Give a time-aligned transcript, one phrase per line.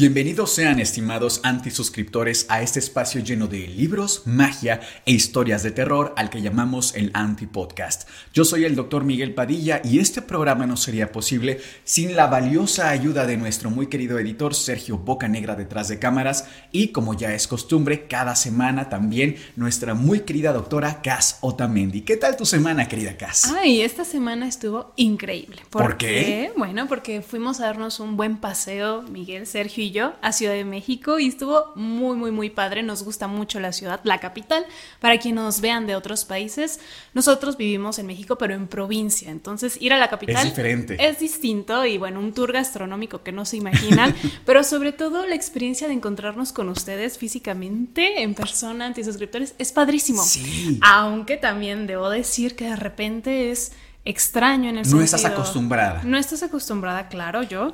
[0.00, 6.14] Bienvenidos sean estimados antisuscriptores a este espacio lleno de libros, magia e historias de terror
[6.16, 8.08] al que llamamos el Antipodcast.
[8.32, 12.88] Yo soy el doctor Miguel Padilla y este programa no sería posible sin la valiosa
[12.88, 17.46] ayuda de nuestro muy querido editor Sergio Bocanegra detrás de cámaras y como ya es
[17.46, 22.00] costumbre cada semana también nuestra muy querida doctora Cas Otamendi.
[22.00, 23.52] ¿Qué tal tu semana querida Cas?
[23.54, 25.60] Ay, esta semana estuvo increíble.
[25.68, 26.52] ¿Por qué?
[26.56, 31.18] Bueno, porque fuimos a darnos un buen paseo, Miguel, Sergio y a Ciudad de México
[31.18, 32.82] y estuvo muy, muy, muy padre.
[32.82, 34.64] Nos gusta mucho la ciudad, la capital.
[35.00, 36.80] Para quienes nos vean de otros países,
[37.14, 39.30] nosotros vivimos en México, pero en provincia.
[39.30, 40.96] Entonces, ir a la capital Es diferente.
[41.00, 44.14] es distinto y bueno, un tour gastronómico que no se imaginan,
[44.46, 50.22] pero sobre todo la experiencia de encontrarnos con ustedes físicamente, en persona, antisuscriptores, es padrísimo.
[50.22, 50.78] Sí.
[50.82, 53.72] Aunque también debo decir que de repente es
[54.04, 55.04] extraño en el No sentido...
[55.04, 56.02] estás acostumbrada.
[56.04, 57.72] No estás acostumbrada, claro, yo,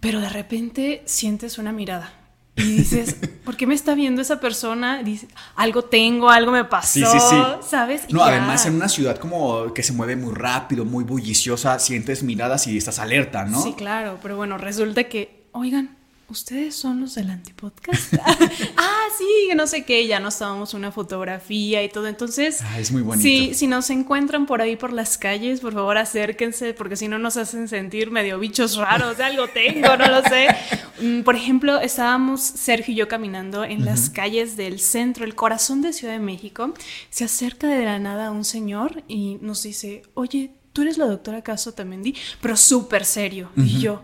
[0.00, 2.12] pero de repente sientes una mirada.
[2.56, 5.02] Y dices, ¿por qué me está viendo esa persona?
[5.02, 7.36] Dice, algo tengo, algo me pasó, Sí, sí, sí.
[7.68, 8.04] ¿sabes?
[8.08, 8.28] Y No, ya.
[8.28, 12.78] además en una ciudad como que se mueve muy rápido, muy bulliciosa, sientes miradas y
[12.78, 13.60] estás alerta, ¿no?
[13.62, 15.95] Sí, claro, pero bueno, resulta que, oigan,
[16.28, 18.14] ¿ustedes son los del antipodcast?
[18.76, 22.60] ah, sí, no sé qué, ya nos tomamos una fotografía y todo, entonces...
[22.62, 23.54] Ah, es muy bonito.
[23.54, 27.36] Si nos encuentran por ahí por las calles, por favor acérquense, porque si no nos
[27.36, 30.48] hacen sentir medio bichos raros, de algo tengo, no lo sé.
[31.00, 35.82] Mm, Por ejemplo, estábamos Sergio y yo caminando en las calles del centro, el corazón
[35.82, 36.72] de Ciudad de México.
[37.10, 41.42] Se acerca de la nada un señor y nos dice, oye, ¿tú eres la doctora
[41.42, 42.14] Caso Tamendi?
[42.40, 43.50] Pero súper serio.
[43.56, 44.02] Y yo...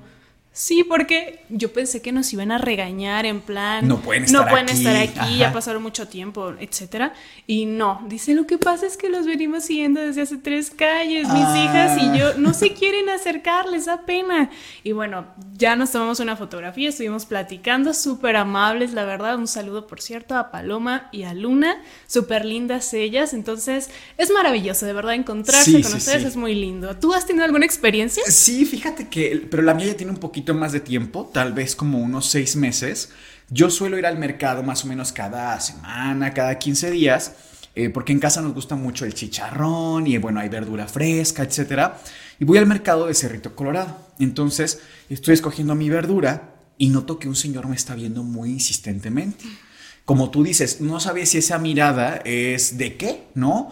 [0.55, 3.89] Sí, porque yo pensé que nos iban a regañar en plan.
[3.89, 5.37] No pueden estar pueden aquí, estar aquí, ajá.
[5.37, 7.15] ya pasaron mucho tiempo, etcétera.
[7.47, 11.27] Y no, dice lo que pasa es que los venimos siguiendo desde hace tres calles,
[11.29, 11.65] mis Ah.
[11.65, 14.51] hijas y yo no se quieren acercar, les da pena.
[14.85, 15.25] Y bueno,
[15.57, 19.39] ya nos tomamos una fotografía, estuvimos platicando, súper amables, la verdad.
[19.39, 23.33] Un saludo, por cierto, a Paloma y a Luna, súper lindas ellas.
[23.33, 26.29] Entonces, es maravilloso, de verdad, encontrarse Sí, con sí, ustedes sí.
[26.29, 26.95] es muy lindo.
[26.99, 28.23] ¿Tú has tenido alguna experiencia?
[28.27, 31.77] Sí, fíjate que, pero la mía ya tiene un poquito más de tiempo, tal vez
[31.77, 33.11] como unos seis meses.
[33.49, 37.33] Yo suelo ir al mercado más o menos cada semana, cada 15 días,
[37.75, 41.99] eh, porque en casa nos gusta mucho el chicharrón y bueno, hay verdura fresca, etcétera.
[42.41, 43.97] Y voy al mercado de Cerrito Colorado.
[44.19, 49.45] Entonces, estoy escogiendo mi verdura y noto que un señor me está viendo muy insistentemente.
[50.05, 53.71] Como tú dices, no sabes si esa mirada es de qué, ¿no?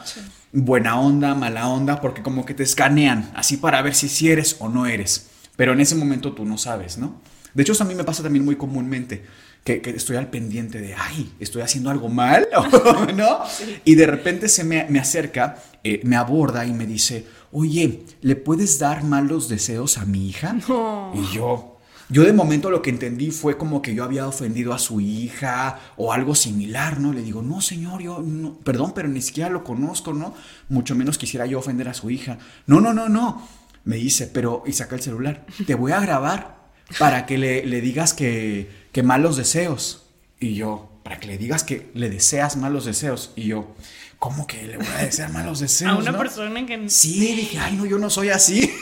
[0.52, 4.56] Buena onda, mala onda, porque como que te escanean, así para ver si sí eres
[4.60, 5.29] o no eres.
[5.60, 7.20] Pero en ese momento tú no sabes, ¿no?
[7.52, 9.26] De hecho, eso a mí me pasa también muy comúnmente,
[9.62, 12.48] que, que estoy al pendiente de, ay, estoy haciendo algo mal,
[13.14, 13.40] ¿no?
[13.84, 18.36] Y de repente se me, me acerca, eh, me aborda y me dice, oye, ¿le
[18.36, 20.56] puedes dar malos deseos a mi hija?
[20.66, 21.12] No.
[21.14, 21.76] Y yo,
[22.08, 25.78] yo de momento lo que entendí fue como que yo había ofendido a su hija
[25.98, 27.12] o algo similar, ¿no?
[27.12, 30.32] Le digo, no, señor, yo, no, perdón, pero ni siquiera lo conozco, ¿no?
[30.70, 32.38] Mucho menos quisiera yo ofender a su hija.
[32.66, 33.59] No, no, no, no.
[33.84, 36.58] Me dice, pero, y saca el celular, te voy a grabar
[36.98, 40.06] para que le, le digas que, que malos deseos.
[40.38, 43.32] Y yo, para que le digas que le deseas malos deseos.
[43.36, 43.74] Y yo,
[44.18, 45.92] ¿cómo que le voy a desear malos deseos?
[45.92, 46.18] A una no?
[46.18, 46.88] persona que...
[46.90, 48.72] Sí, dije, ay, no, yo no soy así.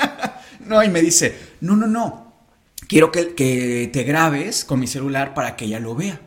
[0.66, 2.32] no, y me dice, no, no, no,
[2.88, 6.20] quiero que, que te grabes con mi celular para que ella lo vea.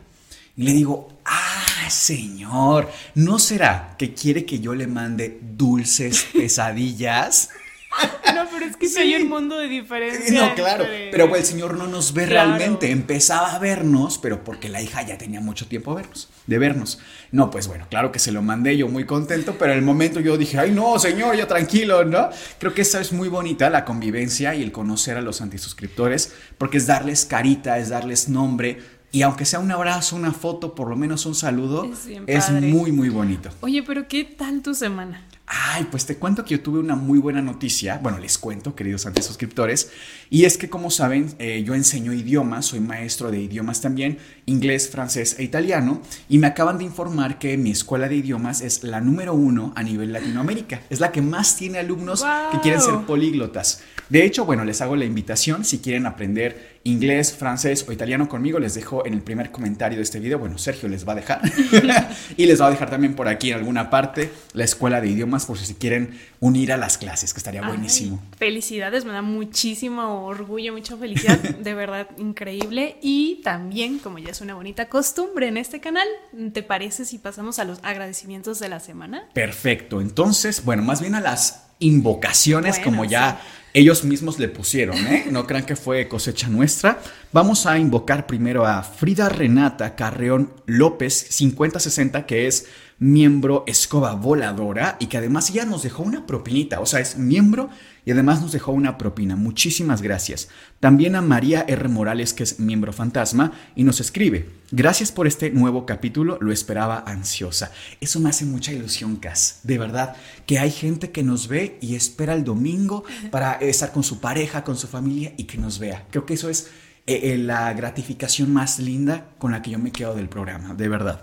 [0.56, 6.26] Y le digo, ah, Ah, señor, ¿no será que quiere que yo le mande dulces
[6.32, 7.50] pesadillas?
[8.34, 8.98] No, pero es que sí.
[8.98, 10.48] hay un mundo de diferencia.
[10.48, 10.84] No, claro.
[11.10, 12.90] Pero el señor no nos ve realmente.
[12.90, 16.98] Empezaba a vernos, pero porque la hija ya tenía mucho tiempo de vernos, de vernos.
[17.32, 20.20] No, pues bueno, claro que se lo mandé yo muy contento, pero en el momento
[20.20, 22.28] yo dije, ay no, señor, ya tranquilo, ¿no?
[22.58, 26.76] Creo que esa es muy bonita, la convivencia y el conocer a los antisuscriptores, porque
[26.76, 28.78] es darles carita, es darles nombre,
[29.12, 32.92] y aunque sea un abrazo, una foto, por lo menos un saludo, es, es, muy,
[32.92, 33.50] muy bonito.
[33.60, 35.24] Oye, pero ¿qué tal tu semana?
[35.48, 37.98] Ay, pues te cuento que yo tuve una muy buena noticia.
[38.02, 39.92] Bueno, les cuento, queridos antisuscriptores.
[40.28, 44.88] Y es que, como saben, eh, yo enseño idiomas, soy maestro de idiomas también, inglés,
[44.88, 46.00] francés e italiano.
[46.28, 49.82] Y me acaban de informar que mi escuela de idiomas es la número uno a
[49.82, 50.80] nivel Latinoamérica.
[50.88, 53.82] Es la que más tiene alumnos que quieren ser políglotas.
[54.08, 58.60] De hecho, bueno, les hago la invitación si quieren aprender inglés, francés o italiano conmigo,
[58.60, 60.38] les dejo en el primer comentario de este video.
[60.38, 61.40] Bueno, Sergio les va a dejar.
[62.36, 65.46] y les va a dejar también por aquí en alguna parte la escuela de idiomas
[65.46, 68.22] por si quieren unir a las clases, que estaría buenísimo.
[68.36, 72.96] Felicidades, me da muchísimo orgullo, mucha felicidad, de verdad increíble.
[73.02, 76.06] Y también, como ya es una bonita costumbre en este canal,
[76.52, 79.28] ¿te parece si pasamos a los agradecimientos de la semana?
[79.32, 83.40] Perfecto, entonces, bueno, más bien a las invocaciones como ya
[83.74, 85.26] ellos mismos le pusieron, ¿eh?
[85.30, 86.98] No crean que fue cosecha nuestra.
[87.32, 92.66] Vamos a invocar primero a Frida Renata Carreón López 5060, que es
[92.98, 97.68] miembro escoba voladora y que además ya nos dejó una propinita, o sea, es miembro
[98.06, 99.34] y además nos dejó una propina.
[99.34, 100.48] Muchísimas gracias.
[100.78, 101.88] También a María R.
[101.88, 107.02] Morales, que es miembro fantasma, y nos escribe, gracias por este nuevo capítulo, lo esperaba
[107.06, 107.72] ansiosa.
[108.00, 110.14] Eso me hace mucha ilusión, Cas, de verdad,
[110.46, 113.02] que hay gente que nos ve y espera el domingo
[113.32, 116.06] para estar con su pareja, con su familia y que nos vea.
[116.10, 116.70] Creo que eso es
[117.08, 120.88] eh, eh, la gratificación más linda con la que yo me quedo del programa, de
[120.88, 121.22] verdad.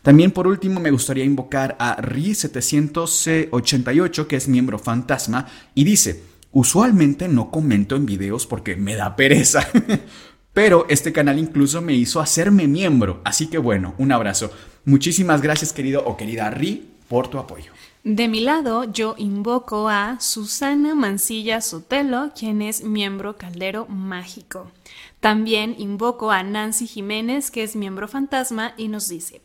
[0.00, 6.22] También por último me gustaría invocar a Ri788, que es miembro fantasma, y dice,
[6.52, 9.66] usualmente no comento en videos porque me da pereza.
[10.52, 13.20] Pero este canal incluso me hizo hacerme miembro.
[13.24, 14.52] Así que bueno, un abrazo.
[14.84, 17.72] Muchísimas gracias querido o querida Ri por tu apoyo.
[18.04, 24.70] De mi lado, yo invoco a Susana Mancilla Sotelo, quien es miembro Caldero Mágico.
[25.20, 29.40] También invoco a Nancy Jiménez, que es miembro fantasma, y nos dice,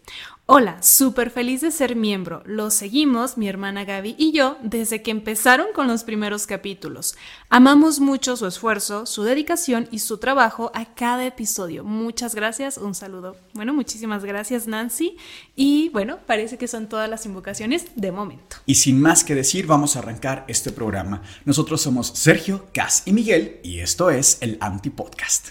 [0.51, 2.41] Hola, súper feliz de ser miembro.
[2.43, 7.13] Lo seguimos, mi hermana Gaby y yo, desde que empezaron con los primeros capítulos.
[7.49, 11.83] Amamos mucho su esfuerzo, su dedicación y su trabajo a cada episodio.
[11.83, 13.35] Muchas gracias, un saludo.
[13.53, 15.17] Bueno, muchísimas gracias Nancy.
[15.55, 18.55] Y bueno, parece que son todas las invocaciones de momento.
[18.65, 21.21] Y sin más que decir, vamos a arrancar este programa.
[21.45, 25.49] Nosotros somos Sergio, Cas y Miguel y esto es el Anti Podcast.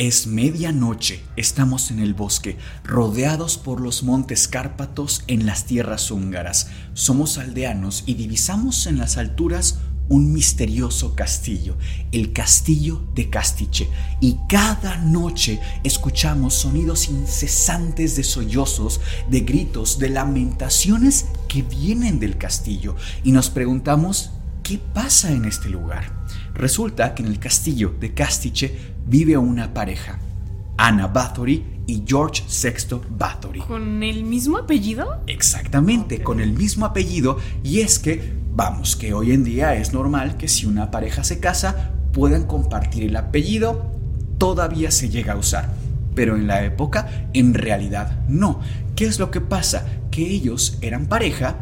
[0.00, 6.68] Es medianoche, estamos en el bosque, rodeados por los montes Cárpatos en las tierras húngaras.
[6.94, 11.76] Somos aldeanos y divisamos en las alturas un misterioso castillo,
[12.12, 13.90] el castillo de Castiche,
[14.22, 22.38] y cada noche escuchamos sonidos incesantes de sollozos, de gritos, de lamentaciones que vienen del
[22.38, 24.30] castillo, y nos preguntamos,
[24.62, 26.19] ¿qué pasa en este lugar?
[26.60, 30.18] Resulta que en el castillo de Castiche vive una pareja,
[30.76, 33.60] Anna Bathory y George VI Bathory.
[33.60, 35.22] ¿Con el mismo apellido?
[35.26, 37.38] Exactamente, con el mismo apellido.
[37.64, 41.40] Y es que, vamos, que hoy en día es normal que si una pareja se
[41.40, 43.92] casa, puedan compartir el apellido,
[44.36, 45.74] todavía se llega a usar.
[46.14, 48.60] Pero en la época, en realidad no.
[48.96, 49.86] ¿Qué es lo que pasa?
[50.10, 51.56] Que ellos eran pareja,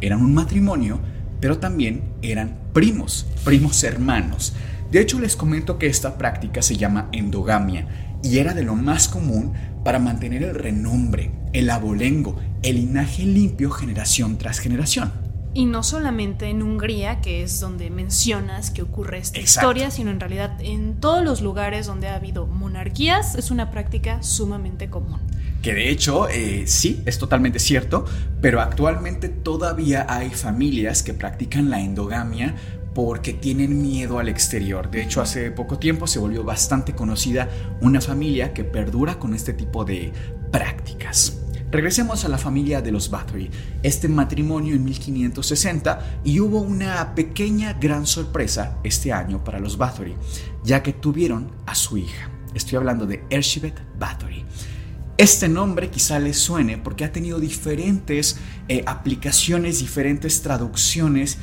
[0.00, 1.00] eran un matrimonio,
[1.40, 4.54] pero también eran primos, primos hermanos.
[4.90, 7.86] De hecho, les comento que esta práctica se llama endogamia
[8.22, 9.52] y era de lo más común
[9.84, 15.12] para mantener el renombre, el abolengo, el linaje limpio generación tras generación.
[15.52, 20.18] Y no solamente en Hungría, que es donde mencionas que ocurre esta historia, sino en
[20.18, 25.20] realidad en todos los lugares donde ha habido monarquías, es una práctica sumamente común.
[25.64, 28.04] Que de hecho, eh, sí, es totalmente cierto,
[28.42, 32.54] pero actualmente todavía hay familias que practican la endogamia
[32.94, 34.90] porque tienen miedo al exterior.
[34.90, 37.48] De hecho, hace poco tiempo se volvió bastante conocida
[37.80, 40.12] una familia que perdura con este tipo de
[40.52, 41.38] prácticas.
[41.70, 43.50] Regresemos a la familia de los Bathory,
[43.82, 50.14] este matrimonio en 1560 y hubo una pequeña gran sorpresa este año para los Bathory,
[50.62, 52.28] ya que tuvieron a su hija.
[52.52, 54.44] Estoy hablando de Elizabeth Bathory.
[55.16, 58.36] Este nombre quizá les suene porque ha tenido diferentes
[58.68, 61.38] eh, aplicaciones, diferentes traducciones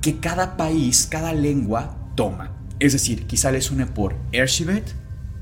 [0.00, 2.56] que cada país, cada lengua toma.
[2.80, 4.94] Es decir, quizá les suene por Elizabeth,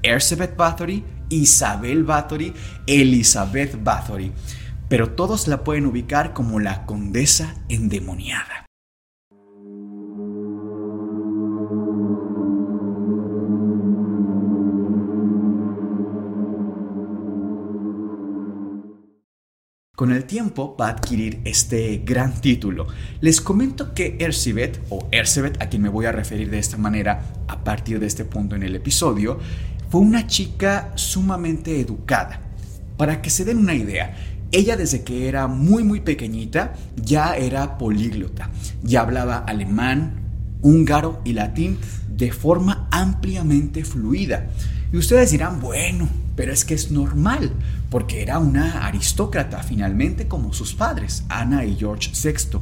[0.03, 2.53] Elizabeth Bathory Isabel Bathory,
[2.87, 4.33] Elizabeth Bathory,
[4.89, 8.70] pero todos la pueden ubicar como la condesa endemoniada.
[20.00, 22.87] Con el tiempo va a adquirir este gran título.
[23.21, 27.21] Les comento que Ersibet, o Ersebet, a quien me voy a referir de esta manera
[27.47, 29.38] a partir de este punto en el episodio,
[29.90, 32.40] fue una chica sumamente educada.
[32.97, 34.16] Para que se den una idea,
[34.52, 38.49] ella desde que era muy muy pequeñita ya era políglota,
[38.83, 40.14] ya hablaba alemán,
[40.62, 41.76] húngaro y latín
[42.09, 44.49] de forma ampliamente fluida.
[44.95, 46.09] Y ustedes dirán, bueno,
[46.40, 47.52] pero es que es normal,
[47.90, 52.61] porque era una aristócrata finalmente como sus padres, Ana y George VI.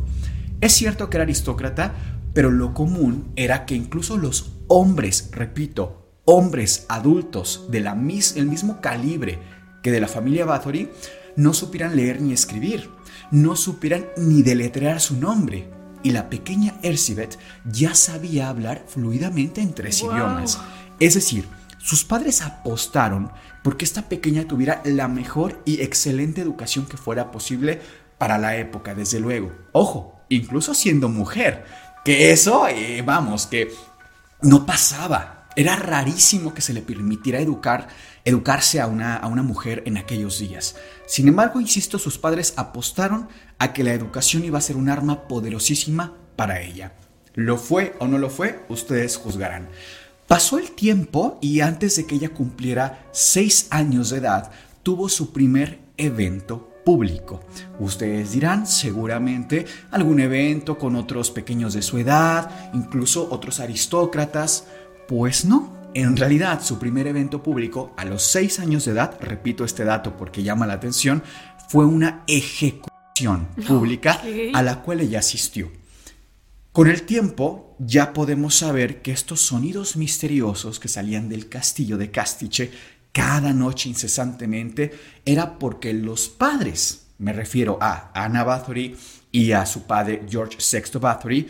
[0.61, 1.95] Es cierto que era aristócrata,
[2.35, 9.39] pero lo común era que incluso los hombres, repito, hombres adultos del el mismo calibre
[9.81, 10.91] que de la familia Bathory,
[11.37, 12.91] no supieran leer ni escribir,
[13.31, 15.71] no supieran ni deletrear su nombre.
[16.03, 20.59] Y la pequeña Ersibet ya sabía hablar fluidamente en tres idiomas.
[20.99, 21.47] Es decir,
[21.79, 23.31] sus padres apostaron
[23.69, 27.83] porque esta pequeña tuviera la mejor y excelente educación que fuera posible
[28.17, 29.53] para la época, desde luego.
[29.73, 31.67] Ojo, incluso siendo mujer,
[32.03, 33.71] que eso, eh, vamos, que
[34.41, 35.51] no pasaba.
[35.55, 37.89] Era rarísimo que se le permitiera educar,
[38.25, 40.77] educarse a una, a una mujer en aquellos días.
[41.07, 45.29] Sin embargo, insisto, sus padres apostaron a que la educación iba a ser un arma
[45.29, 46.95] poderosísima para ella.
[47.35, 48.65] ¿Lo fue o no lo fue?
[48.71, 49.69] Ustedes juzgarán.
[50.29, 54.51] Pasó el tiempo y antes de que ella cumpliera seis años de edad,
[54.83, 57.41] tuvo su primer evento público.
[57.79, 64.67] Ustedes dirán, seguramente algún evento con otros pequeños de su edad, incluso otros aristócratas.
[65.09, 69.65] Pues no, en realidad su primer evento público a los seis años de edad, repito
[69.65, 71.23] este dato porque llama la atención,
[71.71, 74.21] fue una ejecución pública
[74.53, 75.78] a la cual ella asistió.
[76.79, 82.13] Con el tiempo ya podemos saber que estos sonidos misteriosos que salían del castillo de
[82.13, 82.71] Castiche
[83.11, 88.97] cada noche incesantemente era porque los padres, me refiero a Anna Bathory
[89.33, 91.49] y a su padre George VI Bathory,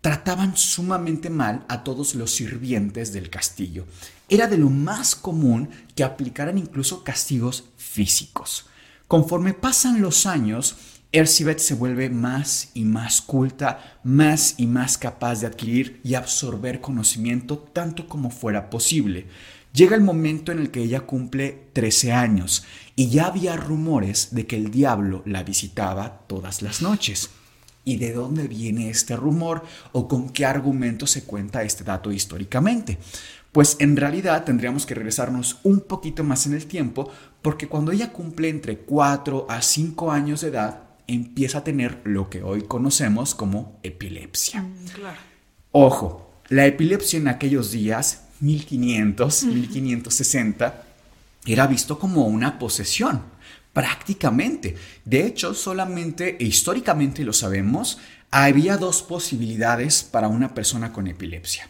[0.00, 3.86] trataban sumamente mal a todos los sirvientes del castillo.
[4.28, 8.66] Era de lo más común que aplicaran incluso castigos físicos.
[9.06, 15.40] Conforme pasan los años, Ersibet se vuelve más y más culta, más y más capaz
[15.40, 19.26] de adquirir y absorber conocimiento tanto como fuera posible.
[19.72, 24.46] Llega el momento en el que ella cumple 13 años y ya había rumores de
[24.46, 27.30] que el diablo la visitaba todas las noches.
[27.86, 32.98] ¿Y de dónde viene este rumor o con qué argumento se cuenta este dato históricamente?
[33.50, 37.10] Pues en realidad tendríamos que regresarnos un poquito más en el tiempo
[37.40, 42.30] porque cuando ella cumple entre 4 a 5 años de edad, empieza a tener lo
[42.30, 44.62] que hoy conocemos como epilepsia.
[44.62, 44.86] Mm,
[45.72, 50.84] Ojo, la epilepsia en aquellos días, 1500, 1560,
[51.46, 53.22] era visto como una posesión,
[53.72, 54.76] prácticamente.
[55.04, 57.98] De hecho, solamente, e históricamente lo sabemos,
[58.30, 61.68] había dos posibilidades para una persona con epilepsia.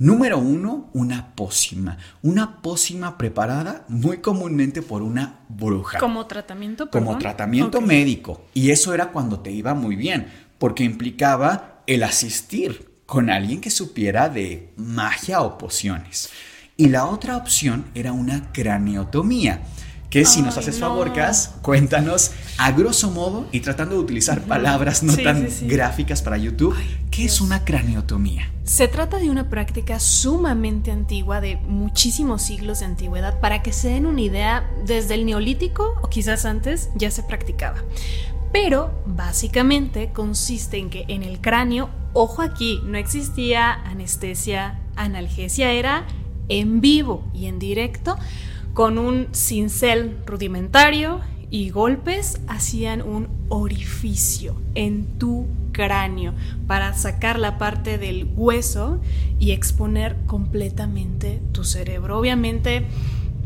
[0.00, 1.98] Número uno, una pócima.
[2.22, 5.98] Una pócima preparada muy comúnmente por una bruja.
[5.98, 6.88] ¿Como tratamiento?
[6.88, 8.44] Como tratamiento médico.
[8.54, 10.28] Y eso era cuando te iba muy bien,
[10.58, 16.30] porque implicaba el asistir con alguien que supiera de magia o pociones.
[16.76, 19.62] Y la otra opción era una craneotomía
[20.10, 25.02] que si nos haces favor, Cas, cuéntanos a grosso modo y tratando de utilizar palabras
[25.02, 26.74] no tan gráficas para YouTube,
[27.10, 28.50] ¿qué es una craneotomía?
[28.64, 33.38] Se trata de una práctica sumamente antigua, de muchísimos siglos de antigüedad.
[33.40, 37.78] Para que se den una idea, desde el neolítico o quizás antes ya se practicaba.
[38.52, 46.06] Pero básicamente consiste en que en el cráneo, ojo aquí, no existía anestesia, analgesia, era
[46.48, 48.16] en vivo y en directo
[48.78, 51.18] con un cincel rudimentario
[51.50, 56.32] y golpes hacían un orificio en tu cráneo
[56.68, 59.00] para sacar la parte del hueso
[59.40, 62.20] y exponer completamente tu cerebro.
[62.20, 62.86] Obviamente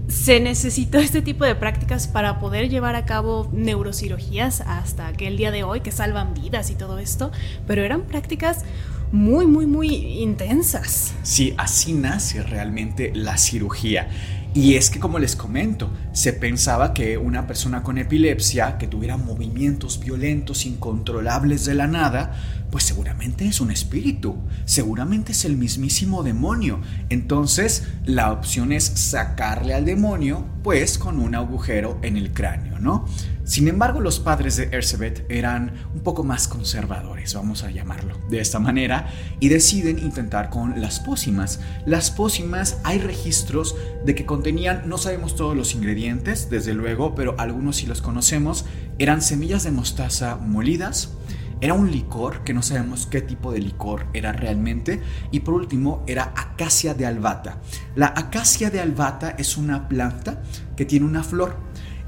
[0.06, 5.50] se necesitó este tipo de prácticas para poder llevar a cabo neurocirugías hasta aquel día
[5.50, 7.32] de hoy que salvan vidas y todo esto,
[7.66, 8.66] pero eran prácticas
[9.12, 11.14] muy, muy, muy intensas.
[11.22, 14.08] Sí, así nace realmente la cirugía.
[14.54, 19.16] Y es que como les comento, se pensaba que una persona con epilepsia que tuviera
[19.16, 22.33] movimientos violentos incontrolables de la nada,
[22.71, 26.81] pues seguramente es un espíritu, seguramente es el mismísimo demonio.
[27.09, 33.07] Entonces la opción es sacarle al demonio pues con un agujero en el cráneo, ¿no?
[33.45, 38.40] Sin embargo, los padres de Erzsébet eran un poco más conservadores, vamos a llamarlo de
[38.40, 39.09] esta manera,
[39.40, 41.59] y deciden intentar con las pócimas.
[41.85, 43.75] Las pócimas hay registros
[44.07, 48.64] de que contenían, no sabemos todos los ingredientes, desde luego, pero algunos sí los conocemos,
[48.99, 51.12] eran semillas de mostaza molidas,
[51.61, 55.00] era un licor, que no sabemos qué tipo de licor era realmente.
[55.30, 57.61] Y por último, era acacia de albata.
[57.94, 60.42] La acacia de albata es una planta
[60.75, 61.56] que tiene una flor.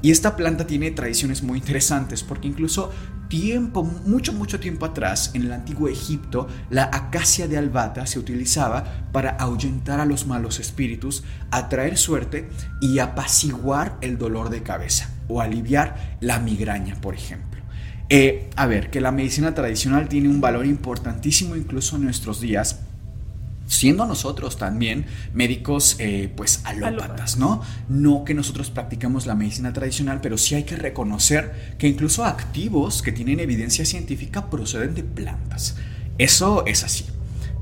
[0.05, 2.91] Y esta planta tiene tradiciones muy interesantes porque incluso
[3.27, 9.07] tiempo, mucho, mucho tiempo atrás, en el antiguo Egipto, la acacia de albata se utilizaba
[9.11, 12.47] para ahuyentar a los malos espíritus, atraer suerte
[12.81, 17.63] y apaciguar el dolor de cabeza o aliviar la migraña, por ejemplo.
[18.09, 22.81] Eh, a ver, que la medicina tradicional tiene un valor importantísimo incluso en nuestros días,
[23.67, 27.61] siendo nosotros también médicos eh, pues alópatas, ¿no?
[27.89, 33.01] No que nosotros practicamos la medicina tradicional, pero sí hay que reconocer que incluso activos
[33.01, 35.75] que tienen evidencia científica proceden de plantas.
[36.17, 37.05] Eso es así.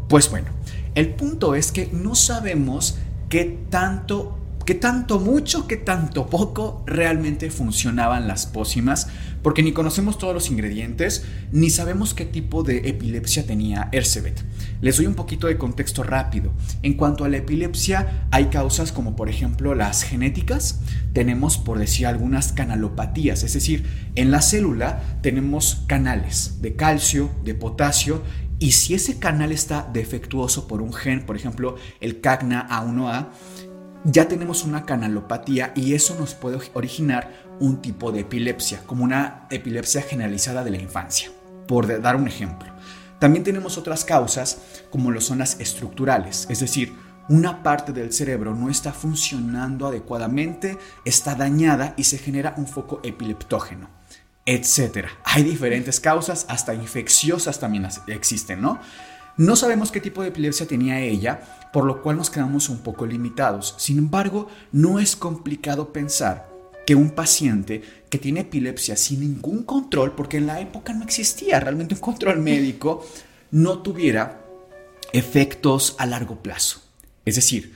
[0.09, 0.47] Pues bueno,
[0.95, 2.97] el punto es que no sabemos
[3.29, 9.07] qué tanto qué tanto mucho, qué tanto poco realmente funcionaban las pócimas,
[9.41, 14.41] porque ni conocemos todos los ingredientes, ni sabemos qué tipo de epilepsia tenía Erzsébet.
[14.81, 16.51] Les doy un poquito de contexto rápido.
[16.81, 20.79] En cuanto a la epilepsia, hay causas como por ejemplo las genéticas,
[21.13, 27.53] tenemos por decir algunas canalopatías, es decir, en la célula tenemos canales de calcio, de
[27.53, 28.21] potasio,
[28.59, 33.27] y si ese canal está defectuoso por un gen, por ejemplo el CAGNA A1A,
[34.03, 39.47] ya tenemos una canalopatía y eso nos puede originar un tipo de epilepsia, como una
[39.49, 41.31] epilepsia generalizada de la infancia,
[41.67, 42.69] por dar un ejemplo.
[43.19, 44.57] También tenemos otras causas
[44.89, 46.93] como lo son las estructurales, es decir,
[47.29, 52.99] una parte del cerebro no está funcionando adecuadamente, está dañada y se genera un foco
[53.01, 53.89] epileptógeno,
[54.45, 55.07] etc.
[55.23, 58.79] Hay diferentes causas, hasta infecciosas también existen, ¿no?
[59.37, 63.07] No sabemos qué tipo de epilepsia tenía ella, por lo cual nos quedamos un poco
[63.07, 63.73] limitados.
[63.79, 66.47] Sin embargo, no es complicado pensar
[66.85, 71.59] que un paciente que tiene epilepsia sin ningún control, porque en la época no existía
[71.59, 73.05] realmente un control médico,
[73.49, 74.43] no tuviera
[75.13, 76.81] efectos a largo plazo.
[77.25, 77.73] Es decir,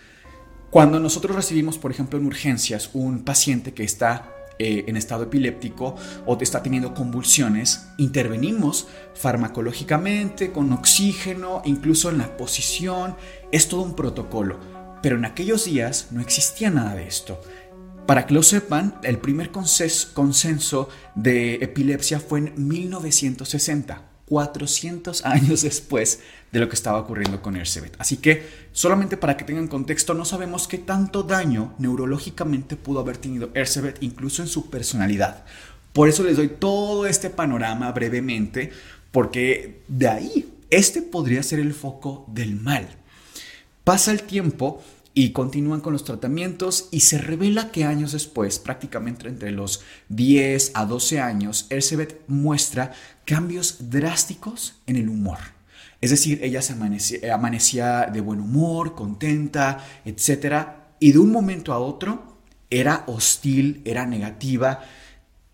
[0.70, 5.96] cuando nosotros recibimos, por ejemplo, en urgencias un paciente que está eh, en estado epiléptico
[6.26, 13.15] o está teniendo convulsiones, intervenimos farmacológicamente, con oxígeno, incluso en la posición,
[13.52, 14.60] es todo un protocolo.
[15.02, 17.39] Pero en aquellos días no existía nada de esto.
[18.08, 26.20] Para que lo sepan, el primer consenso de epilepsia fue en 1960, 400 años después
[26.52, 27.96] de lo que estaba ocurriendo con Erzsébet.
[27.98, 33.18] Así que, solamente para que tengan contexto, no sabemos qué tanto daño neurológicamente pudo haber
[33.18, 35.46] tenido Erzsébet, incluso en su personalidad.
[35.94, 38.72] Por eso les doy todo este panorama brevemente,
[39.12, 42.88] porque de ahí, este podría ser el foco del mal.
[43.84, 44.84] Pasa el tiempo
[45.17, 50.73] y continúan con los tratamientos y se revela que años después, prácticamente entre los 10
[50.75, 52.91] a 12 años, Erzsébet muestra
[53.25, 55.39] cambios drásticos en el humor.
[56.01, 56.73] Es decir, ella se
[57.32, 60.67] amanecía, de buen humor, contenta, etc.
[60.99, 62.38] Y de un momento a otro
[62.69, 64.84] era hostil, era negativa,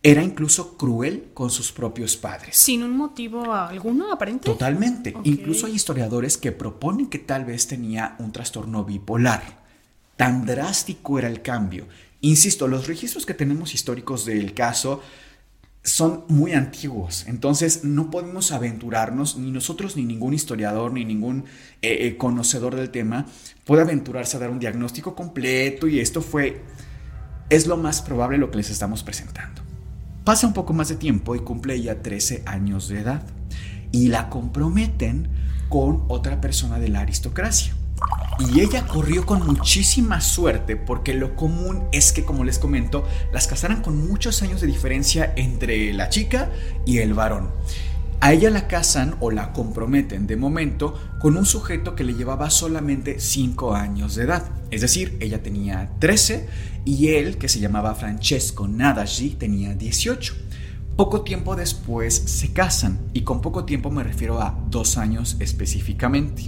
[0.06, 2.58] era incluso cruel con sus propios padres.
[2.58, 4.46] ¿Sin un motivo alguno aparente?
[4.46, 5.13] Totalmente.
[5.24, 9.63] Incluso hay historiadores que proponen que tal vez tenía un trastorno bipolar.
[10.18, 11.88] Tan drástico era el cambio.
[12.20, 15.02] Insisto, los registros que tenemos históricos del caso
[15.84, 21.44] son muy antiguos, entonces no podemos aventurarnos, ni nosotros, ni ningún historiador, ni ningún
[21.82, 23.26] eh, eh, conocedor del tema
[23.66, 26.62] puede aventurarse a dar un diagnóstico completo y esto fue,
[27.50, 29.73] es lo más probable lo que les estamos presentando.
[30.24, 33.24] Pasa un poco más de tiempo y cumple ella 13 años de edad
[33.92, 35.28] y la comprometen
[35.68, 37.76] con otra persona de la aristocracia.
[38.40, 43.48] Y ella corrió con muchísima suerte porque lo común es que, como les comento, las
[43.48, 46.50] casaran con muchos años de diferencia entre la chica
[46.86, 47.50] y el varón.
[48.24, 52.50] A ella la casan o la comprometen de momento con un sujeto que le llevaba
[52.50, 54.50] solamente 5 años de edad.
[54.72, 56.48] Es decir, ella tenía 13
[56.86, 60.36] y él, que se llamaba Francesco Nadagi, tenía 18.
[60.96, 66.44] Poco tiempo después se casan y con poco tiempo me refiero a dos años específicamente.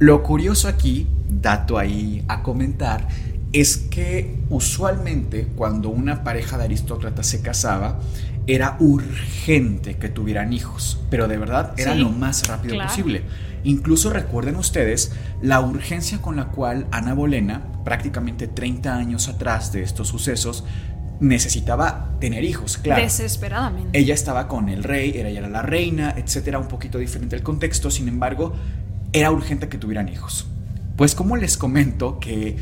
[0.00, 3.06] Lo curioso aquí, dato ahí a comentar,
[3.52, 8.00] es que usualmente cuando una pareja de aristócratas se casaba,
[8.46, 13.22] era urgente que tuvieran hijos, pero de verdad era lo más rápido posible.
[13.62, 19.82] Incluso recuerden ustedes la urgencia con la cual Ana Bolena, prácticamente 30 años atrás de
[19.82, 20.64] estos sucesos,
[21.20, 23.02] necesitaba tener hijos, claro.
[23.02, 23.98] Desesperadamente.
[23.98, 27.90] Ella estaba con el rey, ella era la reina, etcétera, un poquito diferente el contexto,
[27.90, 28.54] sin embargo,
[29.12, 30.46] era urgente que tuvieran hijos.
[30.96, 32.56] Pues como les comento que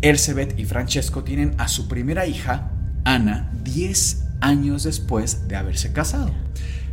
[0.00, 2.70] Elizabeth y Francesco tienen a su primera hija,
[3.04, 6.30] Ana, 10 años después de haberse casado.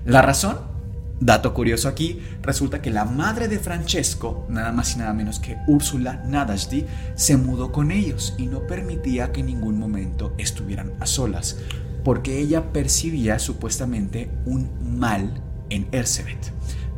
[0.05, 0.71] La razón
[1.21, 5.55] Dato curioso aquí, resulta que la madre de Francesco, nada más y nada menos que
[5.67, 11.05] Úrsula Nadasdi, se mudó con ellos y no permitía que en ningún momento estuvieran a
[11.05, 11.57] solas,
[12.03, 16.51] porque ella percibía supuestamente un mal en Ersebet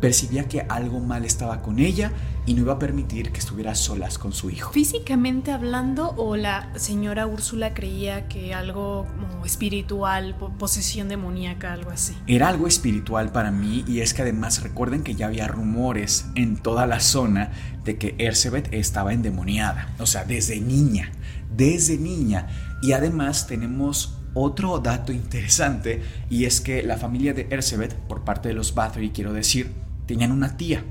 [0.04, 2.12] percibía que algo mal estaba con ella
[2.46, 4.72] y no iba a permitir que estuviera solas con su hijo.
[4.72, 12.16] Físicamente hablando, o la señora Úrsula creía que algo como espiritual, posesión demoníaca, algo así.
[12.28, 16.58] Era algo espiritual para mí y es que además recuerden que ya había rumores en
[16.58, 17.52] toda la zona
[17.84, 21.12] de que Ersebet estaba endemoniada, o sea, desde niña,
[21.56, 22.48] desde niña.
[22.82, 28.50] Y además tenemos otro dato interesante y es que la familia de Ersebet, por parte
[28.50, 29.72] de los Bathory quiero decir,
[30.06, 30.84] tenían una tía,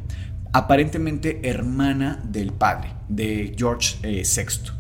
[0.53, 4.11] aparentemente hermana del padre, de George VI.
[4.11, 4.73] Eh,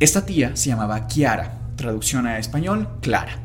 [0.00, 3.38] esta tía se llamaba Kiara, traducción a español, Clara.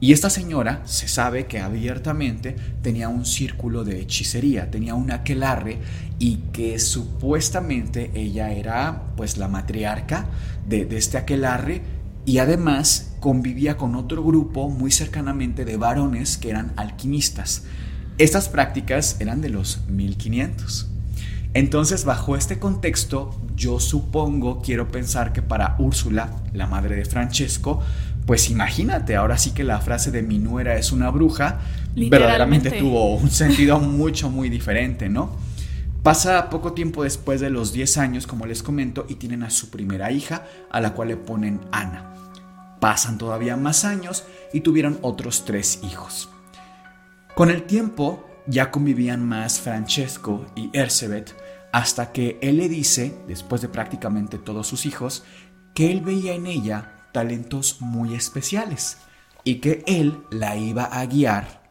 [0.00, 5.78] Y esta señora se sabe que abiertamente tenía un círculo de hechicería, tenía un aquelarre
[6.18, 10.26] y que supuestamente ella era pues la matriarca
[10.66, 11.82] de, de este aquelarre
[12.26, 17.62] y además convivía con otro grupo muy cercanamente de varones que eran alquimistas.
[18.18, 20.91] Estas prácticas eran de los 1500.
[21.54, 27.82] Entonces, bajo este contexto, yo supongo, quiero pensar que para Úrsula, la madre de Francesco,
[28.26, 31.60] pues imagínate, ahora sí que la frase de mi nuera es una bruja,
[31.94, 35.36] verdaderamente tuvo un sentido mucho, muy diferente, ¿no?
[36.02, 39.70] Pasa poco tiempo después de los 10 años, como les comento, y tienen a su
[39.70, 42.14] primera hija, a la cual le ponen Ana.
[42.80, 46.28] Pasan todavía más años y tuvieron otros tres hijos.
[47.34, 51.34] Con el tiempo ya convivían más Francesco y Ersebet
[51.72, 55.24] hasta que él le dice, después de prácticamente todos sus hijos,
[55.74, 58.98] que él veía en ella talentos muy especiales
[59.44, 61.62] y que él la iba a guiar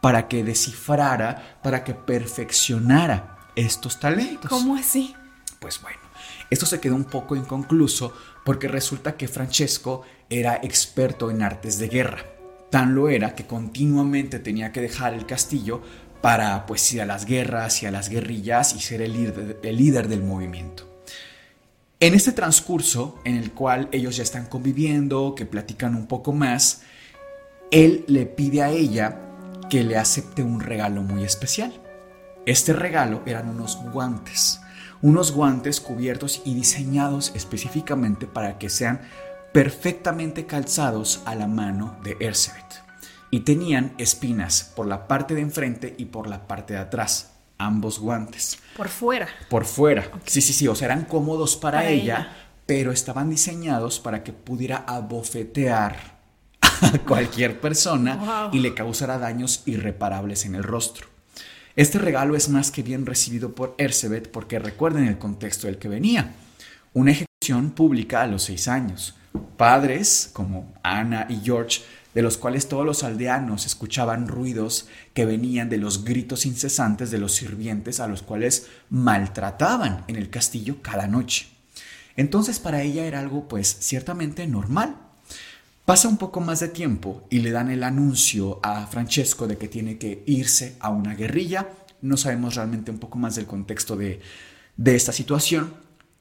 [0.00, 4.50] para que descifrara, para que perfeccionara estos talentos.
[4.50, 5.14] ¿Cómo así?
[5.60, 6.00] Pues bueno,
[6.50, 8.12] esto se quedó un poco inconcluso
[8.44, 12.24] porque resulta que Francesco era experto en artes de guerra.
[12.70, 15.82] Tan lo era que continuamente tenía que dejar el castillo
[16.22, 19.76] para pues ir a las guerras y a las guerrillas y ser el líder, el
[19.76, 20.88] líder del movimiento.
[22.00, 26.82] En este transcurso en el cual ellos ya están conviviendo, que platican un poco más,
[27.70, 29.20] él le pide a ella
[29.68, 31.72] que le acepte un regalo muy especial.
[32.46, 34.60] Este regalo eran unos guantes,
[35.00, 39.00] unos guantes cubiertos y diseñados específicamente para que sean
[39.52, 42.91] perfectamente calzados a la mano de Ersebet
[43.32, 47.98] y tenían espinas por la parte de enfrente y por la parte de atrás, ambos
[47.98, 48.58] guantes.
[48.76, 49.26] Por fuera.
[49.48, 50.10] Por fuera.
[50.26, 54.84] Sí, sí, sí, o sea, eran cómodos para, ella, pero estaban diseñados para que pudiera
[54.86, 56.20] abofetear
[56.60, 61.08] a cualquier persona y le causara daños irreparables en el rostro.
[61.74, 65.88] Este regalo es más que bien recibido por Ersebet porque recuerden el contexto del que
[65.88, 66.34] venía.
[66.92, 69.14] Una ejecución pública a los seis años
[69.56, 71.82] padres como Ana y George,
[72.14, 77.18] de los cuales todos los aldeanos escuchaban ruidos que venían de los gritos incesantes de
[77.18, 81.48] los sirvientes a los cuales maltrataban en el castillo cada noche.
[82.16, 84.96] Entonces para ella era algo pues ciertamente normal.
[85.84, 89.68] Pasa un poco más de tiempo y le dan el anuncio a Francesco de que
[89.68, 91.70] tiene que irse a una guerrilla.
[92.02, 94.20] No sabemos realmente un poco más del contexto de,
[94.76, 95.74] de esta situación,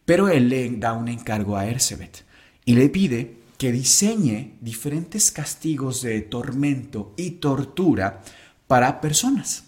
[0.06, 2.24] pero él le da un encargo a Ersebet
[2.66, 8.24] y le pide que diseñe diferentes castigos de tormento y tortura
[8.66, 9.66] para personas,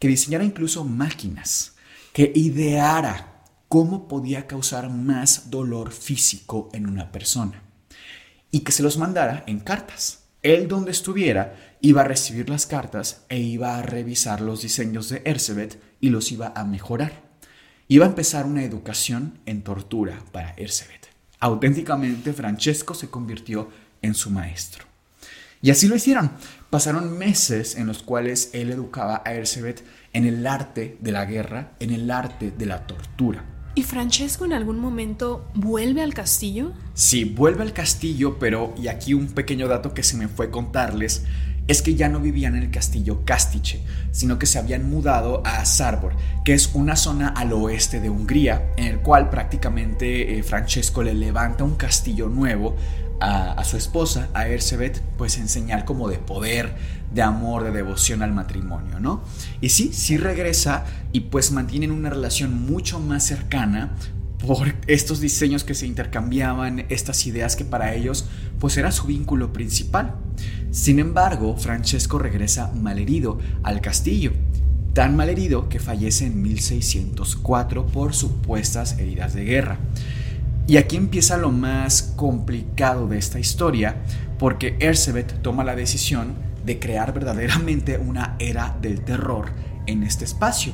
[0.00, 1.76] que diseñara incluso máquinas,
[2.12, 7.62] que ideara cómo podía causar más dolor físico en una persona
[8.50, 10.24] y que se los mandara en cartas.
[10.42, 15.22] Él donde estuviera iba a recibir las cartas e iba a revisar los diseños de
[15.24, 17.22] Ersebet y los iba a mejorar.
[17.86, 21.07] Iba a empezar una educación en tortura para Ersebet.
[21.40, 23.68] Auténticamente Francesco se convirtió
[24.02, 24.84] en su maestro.
[25.62, 26.30] Y así lo hicieron.
[26.70, 31.72] Pasaron meses en los cuales él educaba a Ersebet en el arte de la guerra,
[31.80, 33.44] en el arte de la tortura.
[33.74, 36.72] ¿Y Francesco en algún momento vuelve al castillo?
[36.94, 41.24] Sí, vuelve al castillo, pero, y aquí un pequeño dato que se me fue contarles,
[41.68, 45.64] es que ya no vivían en el castillo Castiche, sino que se habían mudado a
[45.64, 51.02] Sarbor, que es una zona al oeste de Hungría, en el cual prácticamente eh, Francesco
[51.02, 52.74] le levanta un castillo nuevo
[53.20, 56.76] a, su esposa, a Ersebet, pues en señal como de poder,
[57.12, 59.22] de amor, de devoción al matrimonio, ¿no?
[59.60, 63.96] Y sí, sí regresa y pues mantienen una relación mucho más cercana
[64.46, 68.26] por estos diseños que se intercambiaban, estas ideas que para ellos
[68.58, 70.14] pues era su vínculo principal.
[70.70, 74.32] Sin embargo, Francesco regresa malherido al castillo,
[74.92, 79.78] tan malherido que fallece en 1604 por supuestas heridas de guerra.
[80.66, 83.96] Y aquí empieza lo más complicado de esta historia,
[84.38, 89.50] porque Ersebet toma la decisión de crear verdaderamente una era del terror
[89.86, 90.72] en este espacio,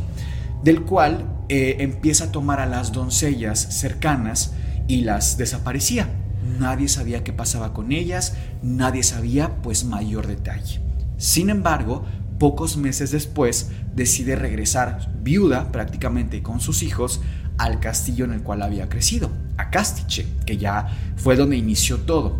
[0.64, 4.52] del cual eh, empieza a tomar a las doncellas cercanas
[4.88, 6.08] y las desaparecía.
[6.58, 10.80] Nadie sabía qué pasaba con ellas, nadie sabía pues mayor detalle.
[11.16, 12.04] Sin embargo,
[12.38, 17.20] pocos meses después decide regresar viuda prácticamente con sus hijos
[17.58, 22.36] al castillo en el cual había crecido, a Castiche, que ya fue donde inició todo.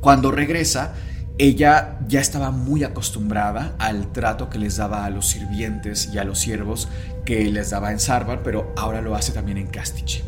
[0.00, 0.94] Cuando regresa,
[1.38, 6.24] ella ya estaba muy acostumbrada al trato que les daba a los sirvientes y a
[6.24, 6.88] los siervos
[7.24, 10.22] que les daba en Sarvar, pero ahora lo hace también en Castiche.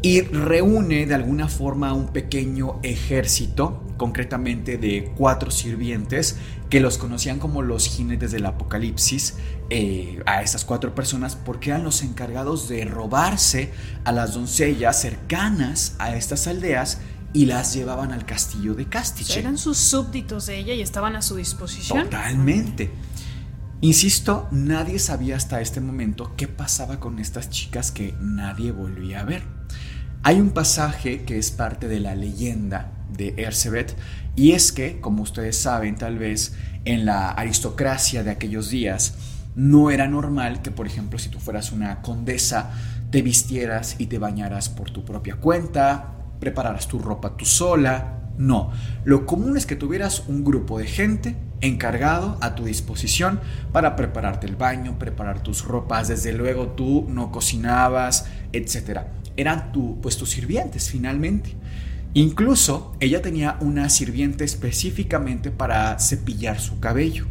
[0.00, 6.36] Y reúne de alguna forma un pequeño ejército, concretamente de cuatro sirvientes,
[6.70, 9.34] que los conocían como los jinetes del apocalipsis,
[9.70, 13.72] eh, a estas cuatro personas, porque eran los encargados de robarse
[14.04, 16.98] a las doncellas cercanas a estas aldeas
[17.32, 19.38] y las llevaban al castillo de Castiche.
[19.38, 22.04] eran sus súbditos de ella y estaban a su disposición.
[22.04, 22.90] Totalmente.
[23.80, 29.24] Insisto, nadie sabía hasta este momento qué pasaba con estas chicas que nadie volvía a
[29.24, 29.42] ver.
[30.24, 33.96] Hay un pasaje que es parte de la leyenda de Ersebet
[34.34, 39.14] y es que, como ustedes saben tal vez, en la aristocracia de aquellos días
[39.54, 42.70] no era normal que, por ejemplo, si tú fueras una condesa,
[43.10, 48.14] te vistieras y te bañaras por tu propia cuenta, prepararas tu ropa tú sola.
[48.38, 48.70] No,
[49.04, 53.40] lo común es que tuvieras un grupo de gente encargado a tu disposición
[53.72, 59.00] para prepararte el baño, preparar tus ropas, desde luego tú no cocinabas, etc.
[59.36, 61.54] Eran tu, pues, tus sirvientes finalmente.
[62.14, 67.26] Incluso ella tenía una sirviente específicamente para cepillar su cabello.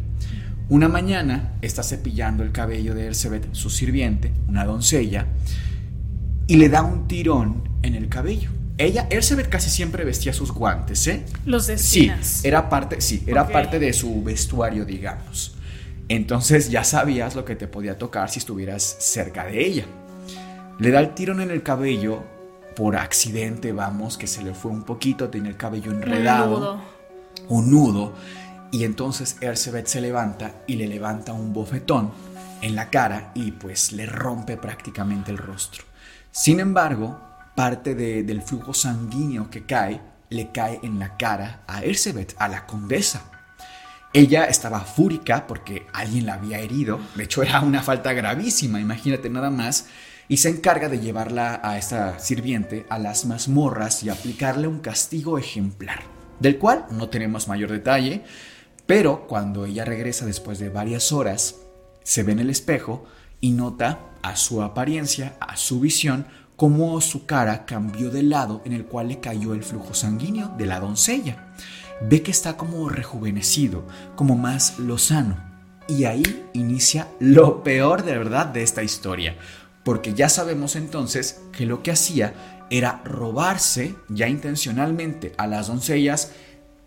[0.68, 5.26] Una mañana está cepillando el cabello de Ersebet, su sirviente, una doncella,
[6.46, 8.50] y le da un tirón en el cabello.
[8.78, 11.24] Ella, Ersebet casi siempre vestía sus guantes, ¿eh?
[11.44, 12.12] Los de Sí,
[12.44, 15.56] era parte, sí, era parte de su vestuario, digamos.
[16.08, 19.84] Entonces ya sabías lo que te podía tocar si estuvieras cerca de ella.
[20.78, 22.22] Le da el tirón en el cabello
[22.76, 26.54] por accidente, vamos, que se le fue un poquito, tenía el cabello enredado.
[26.54, 26.80] Un nudo.
[27.48, 28.12] Un nudo.
[28.70, 32.12] Y entonces Ersebet se levanta y le levanta un bofetón
[32.62, 35.82] en la cara y pues le rompe prácticamente el rostro.
[36.30, 37.27] Sin embargo,
[37.58, 42.66] parte del flujo sanguíneo que cae le cae en la cara a Ersebet, a la
[42.66, 43.32] condesa.
[44.12, 49.28] Ella estaba fúrica porque alguien la había herido, de hecho era una falta gravísima, imagínate
[49.28, 49.86] nada más,
[50.28, 55.36] y se encarga de llevarla a esta sirviente a las mazmorras y aplicarle un castigo
[55.36, 56.04] ejemplar,
[56.38, 58.22] del cual no tenemos mayor detalle,
[58.86, 61.56] pero cuando ella regresa después de varias horas,
[62.04, 63.04] se ve en el espejo
[63.40, 66.24] y nota a su apariencia, a su visión,
[66.58, 70.66] cómo su cara cambió del lado en el cual le cayó el flujo sanguíneo de
[70.66, 71.52] la doncella.
[72.00, 75.36] Ve que está como rejuvenecido, como más lozano.
[75.86, 79.36] Y ahí inicia lo peor de verdad de esta historia,
[79.84, 82.34] porque ya sabemos entonces que lo que hacía
[82.70, 86.32] era robarse ya intencionalmente a las doncellas,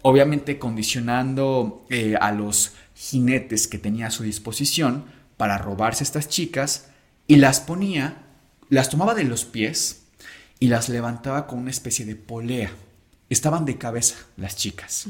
[0.01, 5.05] obviamente condicionando eh, a los jinetes que tenía a su disposición
[5.37, 6.89] para robarse estas chicas
[7.25, 8.27] y las ponía
[8.71, 10.03] las tomaba de los pies
[10.59, 12.71] y las levantaba con una especie de polea.
[13.29, 15.07] Estaban de cabeza las chicas.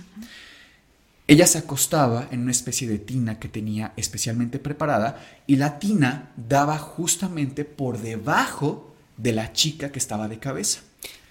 [1.27, 6.31] Ella se acostaba en una especie de tina que tenía especialmente preparada y la tina
[6.35, 10.81] daba justamente por debajo de la chica que estaba de cabeza.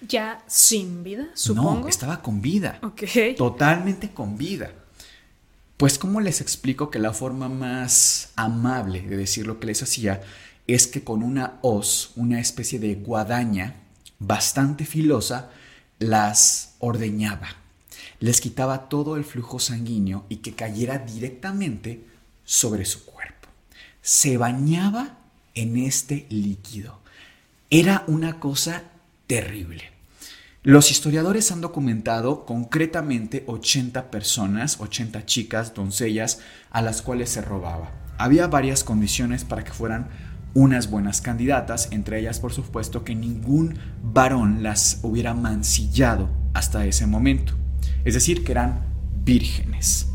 [0.07, 1.81] ¿Ya sin vida, supongo?
[1.81, 2.79] No, estaba con vida.
[2.81, 3.03] Ok.
[3.37, 4.71] Totalmente con vida.
[5.75, 10.21] Pues, ¿cómo les explico que la forma más amable de decir lo que les hacía
[10.67, 13.75] es que con una hoz, una especie de guadaña
[14.19, 15.49] bastante filosa,
[15.99, 17.49] las ordeñaba.
[18.19, 22.05] Les quitaba todo el flujo sanguíneo y que cayera directamente
[22.45, 23.47] sobre su cuerpo.
[24.01, 25.17] Se bañaba
[25.55, 26.99] en este líquido.
[27.69, 28.83] Era una cosa
[29.27, 29.91] terrible.
[30.63, 37.91] Los historiadores han documentado concretamente 80 personas, 80 chicas, doncellas, a las cuales se robaba.
[38.19, 40.09] Había varias condiciones para que fueran
[40.53, 47.07] unas buenas candidatas, entre ellas por supuesto que ningún varón las hubiera mancillado hasta ese
[47.07, 47.53] momento.
[48.03, 48.85] Es decir, que eran
[49.23, 50.07] vírgenes.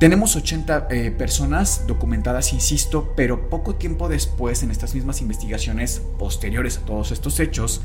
[0.00, 6.78] Tenemos 80 eh, personas documentadas, insisto, pero poco tiempo después, en estas mismas investigaciones posteriores
[6.78, 7.80] a todos estos hechos,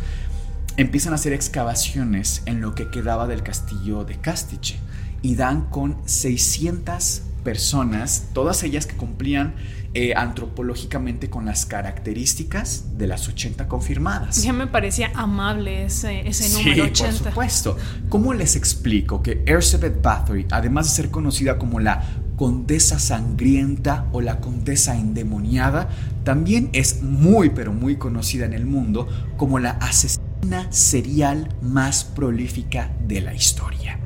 [0.76, 4.80] empiezan a hacer excavaciones en lo que quedaba del castillo de Castiche
[5.22, 9.56] y dan con 600 personas, todas ellas que cumplían
[9.96, 14.44] eh, antropológicamente con las características de las 80 confirmadas.
[14.44, 17.78] Ya me parecía amable ese, ese número sí, Por supuesto.
[18.08, 22.04] ¿Cómo les explico que Elizabeth Bathory, además de ser conocida como la
[22.36, 25.90] condesa sangrienta o la condesa endemoniada,
[26.24, 32.92] también es muy pero muy conocida en el mundo como la asesina serial más prolífica
[33.08, 34.00] de la historia?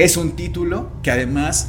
[0.00, 1.68] Es un título que además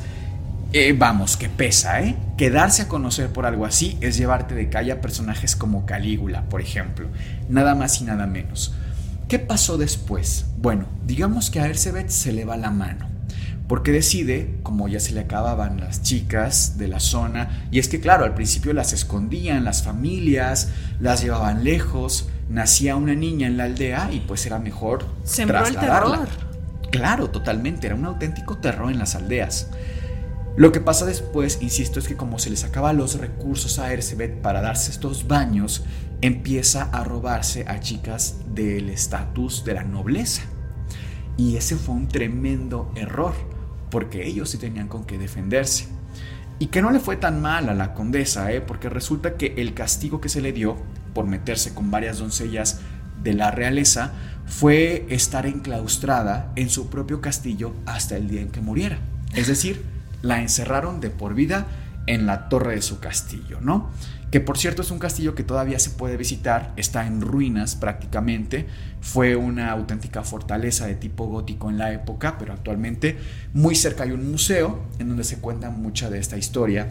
[0.72, 2.16] eh, vamos, que pesa, ¿eh?
[2.38, 6.62] Quedarse a conocer por algo así es llevarte de calle a personajes como Calígula, por
[6.62, 7.10] ejemplo.
[7.50, 8.74] Nada más y nada menos.
[9.28, 10.46] ¿Qué pasó después?
[10.58, 13.10] Bueno, digamos que a Ersebet se le va la mano.
[13.68, 18.00] Porque decide, como ya se le acababan las chicas de la zona, y es que
[18.00, 20.70] claro, al principio las escondían, las familias,
[21.02, 26.30] las llevaban lejos, nacía una niña en la aldea y pues era mejor Sembró trasladarla.
[26.92, 29.70] Claro, totalmente, era un auténtico terror en las aldeas.
[30.58, 34.42] Lo que pasa después, insisto, es que como se les acaba los recursos a Ersebet
[34.42, 35.86] para darse estos baños,
[36.20, 40.44] empieza a robarse a chicas del estatus de la nobleza.
[41.38, 43.34] Y ese fue un tremendo error,
[43.90, 45.88] porque ellos sí tenían con qué defenderse.
[46.60, 48.60] Y que no le fue tan mal a la condesa, ¿eh?
[48.60, 50.76] porque resulta que el castigo que se le dio
[51.14, 52.82] por meterse con varias doncellas
[53.24, 54.12] de la realeza
[54.52, 59.00] fue estar enclaustrada en su propio castillo hasta el día en que muriera.
[59.34, 59.82] Es decir,
[60.22, 61.68] la encerraron de por vida
[62.06, 63.90] en la torre de su castillo, ¿no?
[64.30, 68.68] Que por cierto es un castillo que todavía se puede visitar, está en ruinas prácticamente,
[69.00, 73.18] fue una auténtica fortaleza de tipo gótico en la época, pero actualmente
[73.54, 76.90] muy cerca hay un museo en donde se cuenta mucha de esta historia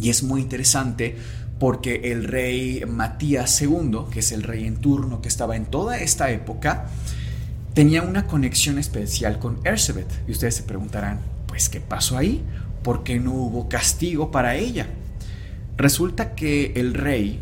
[0.00, 1.16] y es muy interesante
[1.58, 5.98] porque el rey Matías II, que es el rey en turno que estaba en toda
[5.98, 6.86] esta época,
[7.74, 12.44] tenía una conexión especial con Erzsébet y ustedes se preguntarán, pues, ¿qué pasó ahí?
[12.82, 14.86] ¿Por qué no hubo castigo para ella?
[15.76, 17.40] Resulta que el rey,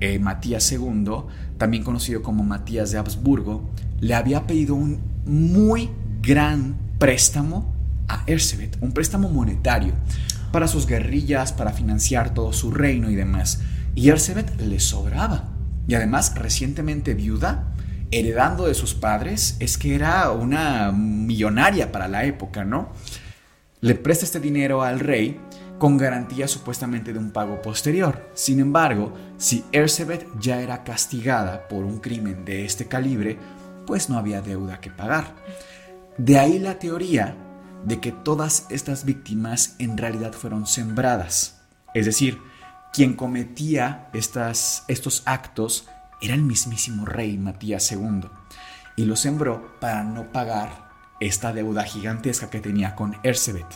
[0.00, 1.04] eh, Matías II,
[1.58, 5.90] también conocido como Matías de Habsburgo, le había pedido un muy
[6.22, 7.74] gran préstamo
[8.08, 9.92] a Erzsébet, un préstamo monetario
[10.56, 13.60] para sus guerrillas, para financiar todo su reino y demás.
[13.94, 15.50] Y Erzsébet le sobraba.
[15.86, 17.74] Y además, recientemente viuda,
[18.10, 22.90] heredando de sus padres, es que era una millonaria para la época, ¿no?
[23.82, 25.38] le presta este dinero al rey
[25.78, 28.30] con garantía supuestamente de un pago posterior.
[28.32, 33.36] Sin embargo, si Erzsébet ya era castigada por un crimen de este calibre,
[33.86, 35.34] pues no había deuda que pagar.
[36.16, 37.36] De ahí la teoría
[37.86, 41.60] de que todas estas víctimas en realidad fueron sembradas.
[41.94, 42.38] Es decir,
[42.92, 45.86] quien cometía estas, estos actos
[46.20, 48.28] era el mismísimo rey Matías II
[48.96, 53.66] y lo sembró para no pagar esta deuda gigantesca que tenía con Erzsébet.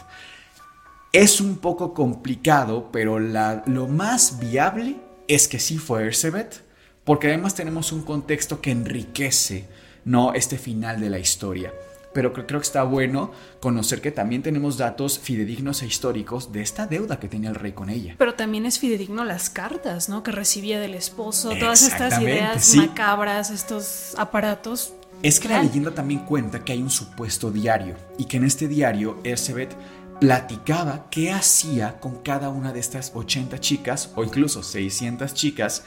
[1.13, 4.97] Es un poco complicado, pero lo más viable
[5.29, 6.65] es que sí fue Erzsébet,
[7.05, 9.69] porque además tenemos un contexto que enriquece
[10.05, 11.73] no este final de la historia.
[12.13, 16.87] Pero creo, que está bueno conocer que también tenemos datos fidedignos e históricos de esta
[16.87, 18.17] deuda que tenía el rey con ella.
[18.19, 20.23] Pero también es fidedigno las cartas, ¿no?
[20.23, 26.21] Que recibía del esposo, todas estas ideas macabras, estos aparatos es que la leyenda también
[26.21, 29.77] cuenta que hay un supuesto diario y que en este diario Erzsébet
[30.19, 35.85] platicaba qué hacía con cada una de estas 80 chicas o incluso 600 chicas,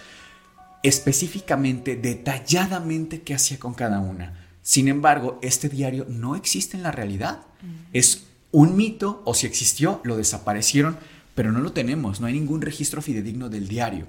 [0.83, 4.42] específicamente, detalladamente qué hacía con cada una.
[4.63, 7.41] Sin embargo, este diario no existe en la realidad.
[7.61, 7.89] Mm.
[7.93, 10.97] Es un mito o si existió, lo desaparecieron,
[11.35, 14.07] pero no lo tenemos, no hay ningún registro fidedigno del diario.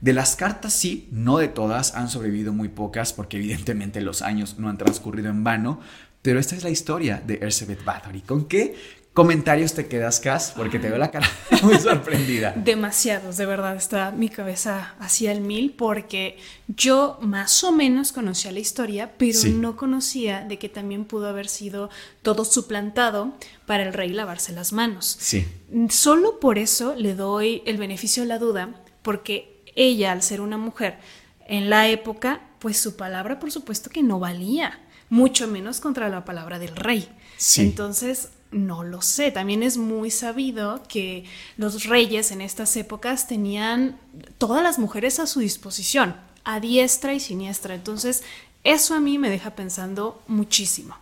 [0.00, 4.58] De las cartas sí, no de todas, han sobrevivido muy pocas porque evidentemente los años
[4.58, 5.80] no han transcurrido en vano,
[6.22, 8.22] pero esta es la historia de Elizabeth Bathory.
[8.22, 8.74] ¿Con qué
[9.14, 10.52] comentarios te quedas, Cass?
[10.56, 11.28] Porque te veo la cara
[11.62, 12.52] muy sorprendida.
[12.56, 16.38] Demasiados, de verdad, está mi cabeza hacia el mil porque
[16.68, 21.48] yo más o menos conocía la historia, pero no conocía de que también pudo haber
[21.48, 21.90] sido
[22.22, 23.34] todo suplantado
[23.66, 25.16] para el rey lavarse las manos.
[25.18, 25.46] Sí.
[25.88, 30.58] Solo por eso le doy el beneficio de la duda, porque ella, al ser una
[30.58, 30.98] mujer,
[31.46, 36.24] en la época, pues su palabra por supuesto que no valía, mucho menos contra la
[36.24, 37.08] palabra del rey.
[37.56, 39.30] Entonces, no lo sé.
[39.30, 41.24] También es muy sabido que
[41.56, 43.98] los reyes en estas épocas tenían
[44.38, 47.74] todas las mujeres a su disposición, a diestra y siniestra.
[47.74, 48.22] Entonces,
[48.64, 50.96] eso a mí me deja pensando muchísimo.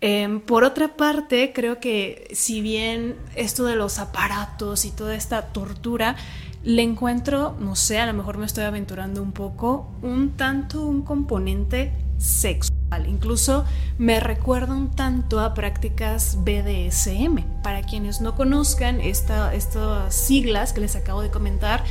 [0.00, 5.52] Em, por otra parte, creo que si bien esto de los aparatos y toda esta
[5.52, 6.16] tortura,
[6.64, 11.02] le encuentro, no sé, a lo mejor me estoy aventurando un poco, un tanto un
[11.02, 13.06] componente sexual.
[13.08, 13.64] Incluso
[13.98, 17.62] me recuerda un tanto a prácticas BDSM.
[17.62, 21.82] Para quienes no conozcan estas siglas que les acabo de comentar,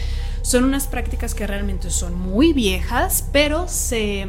[0.41, 4.27] son unas prácticas que realmente son muy viejas, pero se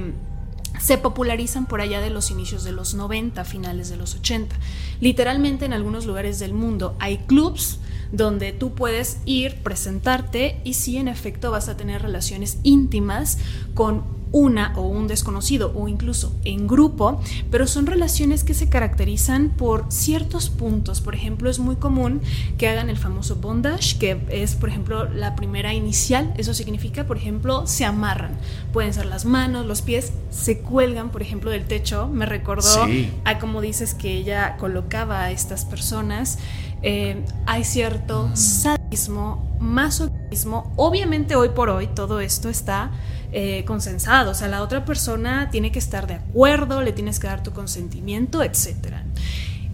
[0.80, 4.56] se popularizan por allá de los inicios de los 90, finales de los 80.
[5.00, 7.80] Literalmente en algunos lugares del mundo hay clubs
[8.12, 13.38] donde tú puedes ir, presentarte y si en efecto vas a tener relaciones íntimas
[13.74, 17.20] con una o un desconocido o incluso en grupo,
[17.50, 21.00] pero son relaciones que se caracterizan por ciertos puntos.
[21.00, 22.20] Por ejemplo, es muy común
[22.58, 26.32] que hagan el famoso bondage, que es, por ejemplo, la primera inicial.
[26.36, 28.32] Eso significa, por ejemplo, se amarran.
[28.72, 32.08] Pueden ser las manos, los pies, se cuelgan, por ejemplo, del techo.
[32.08, 32.86] Me recordó
[33.24, 36.38] a como dices que ella colocaba a estas personas.
[36.82, 40.72] Eh, hay cierto sadismo, masoquismo.
[40.76, 42.90] Obviamente hoy por hoy todo esto está
[43.32, 47.26] eh, consensado, o sea, la otra persona tiene que estar de acuerdo, le tienes que
[47.26, 49.04] dar tu consentimiento, etcétera.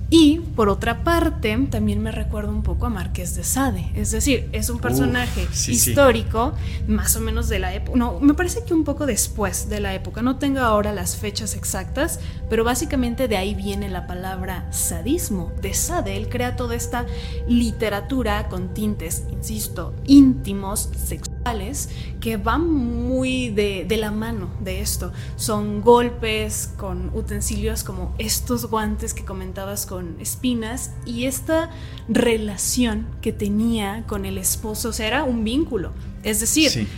[0.09, 3.91] Y por otra parte, también me recuerda un poco a Marqués de Sade.
[3.95, 6.53] Es decir, es un personaje histórico,
[6.87, 7.99] más o menos de la época.
[7.99, 10.23] No, me parece que un poco después de la época.
[10.23, 15.51] No tengo ahora las fechas exactas, pero básicamente de ahí viene la palabra sadismo.
[15.61, 17.05] De Sade, él crea toda esta
[17.49, 21.36] literatura con tintes, insisto, íntimos, sexuales,
[22.21, 25.13] que van muy de, de la mano de esto.
[25.37, 31.71] Son golpes con utensilios como estos guantes que comentabas con espinas y esta
[32.09, 35.93] relación que tenía con el esposo, o sea, era un vínculo.
[36.23, 36.89] Es decir,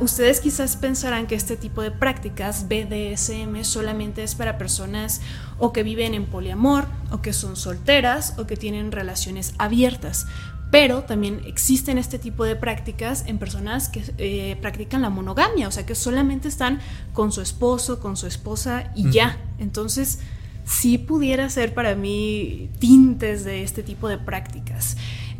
[0.00, 5.20] ustedes quizás pensarán que este tipo de prácticas BDSM solamente es para personas
[5.58, 10.26] o que viven en poliamor, o que son solteras, o que tienen relaciones abiertas.
[10.72, 15.70] Pero también existen este tipo de prácticas en personas que eh, practican la monogamia, o
[15.70, 16.80] sea, que solamente están
[17.12, 19.36] con su esposo, con su esposa y ya.
[19.58, 20.20] Entonces,
[20.64, 24.96] sí pudiera ser para mí tintes de este tipo de prácticas.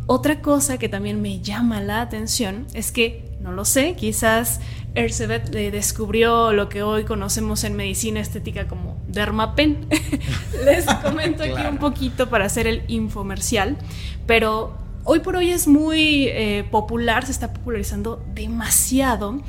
[0.07, 4.61] Otra cosa que también me llama la atención es que, no lo sé, quizás
[4.95, 9.89] Erzsébet descubrió lo que hoy conocemos en medicina estética como dermapen.
[10.67, 13.79] Les comento aquí un poquito para hacer el infomercial,
[14.27, 19.41] pero Hoy por hoy es muy eh, popular, se está popularizando demasiado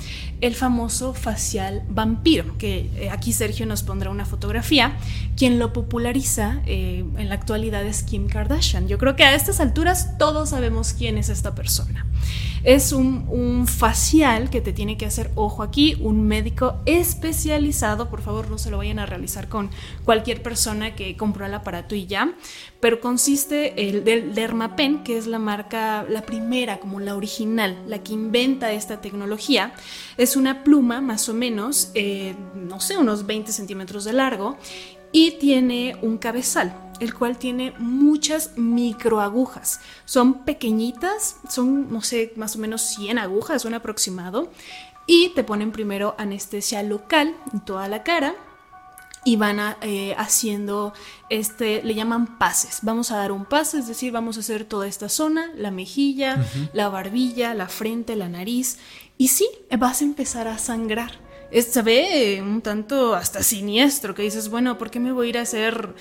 [0.44, 4.98] el famoso facial vampiro, que eh, aquí Sergio nos pondrá una fotografía.
[5.38, 8.90] Quien lo populariza eh, en la actualidad es Kim Kardashian.
[8.90, 12.06] Yo creo que a estas alturas todos sabemos quién es esta persona.
[12.64, 18.50] Es un, facial que te tiene que hacer, ojo aquí, un médico especializado, por favor
[18.50, 19.70] no se lo vayan a realizar con
[20.06, 22.34] cualquier persona que compró el aparato y ya,
[22.80, 28.02] pero consiste el del Dermapen, que es la marca, la primera, como la original, la
[28.02, 29.74] que inventa esta tecnología.
[30.18, 34.58] Es una pluma más o menos, eh, no sé, unos 20 centímetros de largo
[35.12, 39.82] y tiene un cabezal el cual tiene muchas microagujas.
[40.06, 44.50] Son pequeñitas, son, no sé, más o menos 100 agujas, un aproximado,
[45.06, 48.36] y te ponen primero anestesia local en toda la cara
[49.26, 50.94] y van eh, haciendo
[51.30, 52.80] este, le llaman pases.
[52.82, 56.46] Vamos a dar un pase, es decir, vamos a hacer toda esta zona, la mejilla,
[56.74, 58.78] la barbilla, la frente, la nariz,
[59.18, 59.48] y sí,
[59.78, 61.12] vas a empezar a sangrar.
[61.52, 65.38] se ve un tanto hasta siniestro, que dices, bueno, ¿por qué me voy a ir
[65.38, 65.96] a hacer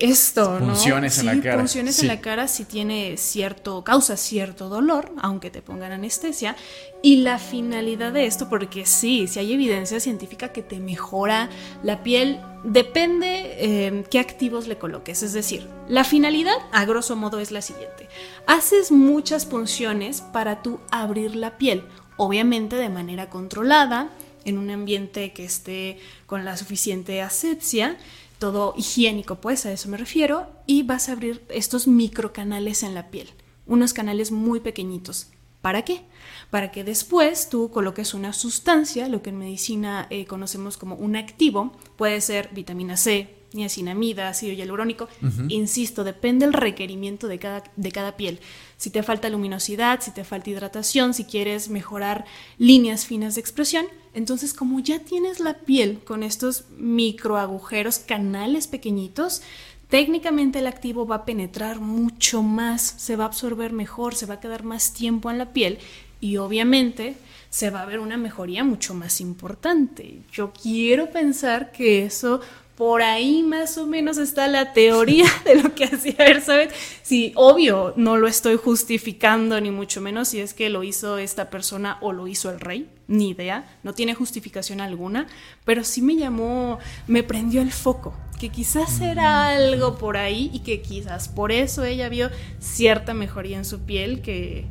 [0.00, 0.74] esto, ¿no?
[0.74, 1.58] Funciones en la cara.
[1.58, 6.56] Funciones en la cara si tiene cierto, causa cierto dolor, aunque te pongan anestesia.
[7.02, 11.50] Y la finalidad de esto, porque sí, si hay evidencia científica que te mejora
[11.82, 15.22] la piel, depende eh, qué activos le coloques.
[15.22, 18.08] Es decir, la finalidad, a grosso modo, es la siguiente.
[18.46, 21.84] Haces muchas funciones para tú abrir la piel,
[22.16, 24.10] obviamente de manera controlada,
[24.44, 27.98] en un ambiente que esté con la suficiente asepsia
[28.40, 33.10] todo higiénico, pues a eso me refiero, y vas a abrir estos microcanales en la
[33.10, 33.28] piel,
[33.66, 35.28] unos canales muy pequeñitos.
[35.60, 36.02] ¿Para qué?
[36.48, 41.16] Para que después tú coloques una sustancia, lo que en medicina eh, conocemos como un
[41.16, 45.08] activo, puede ser vitamina C, niacinamida, ácido hialurónico,
[45.48, 48.40] insisto, depende del requerimiento de cada, de cada piel.
[48.78, 52.24] Si te falta luminosidad, si te falta hidratación, si quieres mejorar
[52.58, 59.42] líneas finas de expresión, Entonces, como ya tienes la piel con estos microagujeros, canales pequeñitos,
[59.88, 64.34] técnicamente el activo va a penetrar mucho más, se va a absorber mejor, se va
[64.34, 65.78] a quedar más tiempo en la piel
[66.20, 67.16] y obviamente
[67.50, 70.22] se va a ver una mejoría mucho más importante.
[70.32, 72.40] Yo quiero pensar que eso
[72.80, 76.72] por ahí más o menos está la teoría de lo que hacía Elizabeth.
[77.02, 81.50] Sí, obvio, no lo estoy justificando ni mucho menos si es que lo hizo esta
[81.50, 85.26] persona o lo hizo el rey, ni idea, no tiene justificación alguna,
[85.66, 90.60] pero sí me llamó, me prendió el foco, que quizás era algo por ahí y
[90.60, 94.64] que quizás por eso ella vio cierta mejoría en su piel que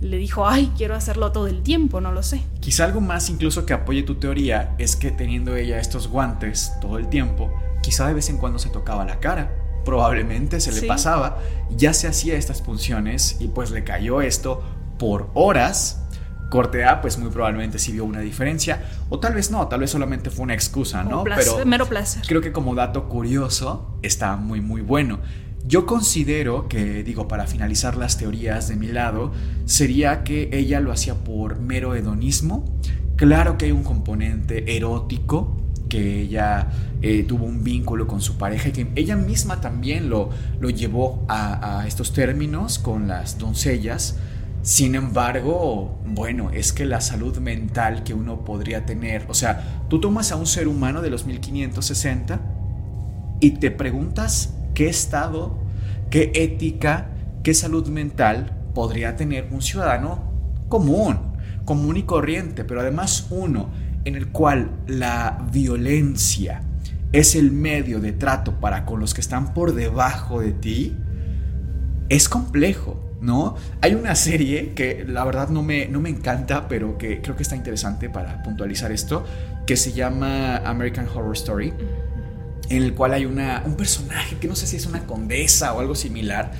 [0.00, 2.42] le dijo, ay, quiero hacerlo todo el tiempo, no lo sé.
[2.60, 6.98] Quizá algo más incluso que apoye tu teoría es que teniendo ella estos guantes todo
[6.98, 9.52] el tiempo, quizá de vez en cuando se tocaba la cara,
[9.84, 11.38] probablemente se le pasaba,
[11.70, 14.62] ya se hacía estas punciones y pues le cayó esto
[14.98, 16.02] por horas.
[16.48, 19.90] Corte A, pues muy probablemente sí vio una diferencia, o tal vez no, tal vez
[19.90, 21.24] solamente fue una excusa, ¿no?
[21.24, 22.22] Pero mero placer.
[22.24, 25.18] Creo que como dato curioso está muy, muy bueno.
[25.68, 29.32] Yo considero que, digo, para finalizar las teorías de mi lado,
[29.64, 32.64] sería que ella lo hacía por mero hedonismo.
[33.16, 35.56] Claro que hay un componente erótico,
[35.88, 36.68] que ella
[37.02, 41.24] eh, tuvo un vínculo con su pareja y que ella misma también lo, lo llevó
[41.26, 44.18] a, a estos términos con las doncellas.
[44.62, 50.00] Sin embargo, bueno, es que la salud mental que uno podría tener, o sea, tú
[50.00, 52.40] tomas a un ser humano de los 1560
[53.40, 55.56] y te preguntas qué estado,
[56.10, 57.08] qué ética,
[57.42, 60.30] qué salud mental podría tener un ciudadano
[60.68, 61.18] común,
[61.64, 63.70] común y corriente, pero además uno
[64.04, 66.60] en el cual la violencia
[67.10, 70.94] es el medio de trato para con los que están por debajo de ti,
[72.10, 73.54] es complejo, ¿no?
[73.80, 77.44] Hay una serie que la verdad no me, no me encanta, pero que creo que
[77.44, 79.24] está interesante para puntualizar esto,
[79.66, 81.72] que se llama American Horror Story
[82.68, 85.80] en el cual hay una, un personaje que no sé si es una condesa o
[85.80, 86.52] algo similar,